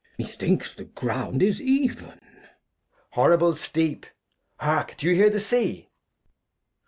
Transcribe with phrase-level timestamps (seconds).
[0.17, 0.39] Glost.
[0.41, 2.09] Methinks the Ground is even.
[2.13, 2.17] Edg.
[3.11, 4.07] Horrible Steep;
[4.57, 5.89] heark, do you hear the Sea